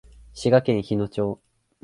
[0.33, 1.39] 滋賀県日野町